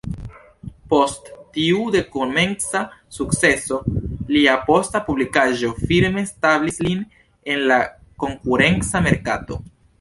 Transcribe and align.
Post 0.93 1.27
tiu 1.57 1.83
dekomenca 1.95 2.81
sukceso, 3.17 3.79
lia 4.37 4.57
posta 4.71 5.03
publikaĵo 5.11 5.71
firme 5.85 6.27
establis 6.31 6.83
lin 6.89 7.07
en 7.55 7.65
la 7.73 7.81
konkurenca 8.25 9.07
merkato. 9.11 9.65